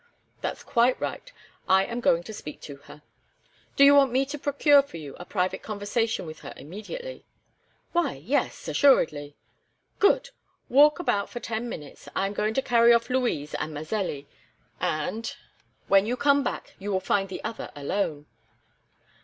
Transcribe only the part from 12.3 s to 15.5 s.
going to carry off Louise and Mazelli, and,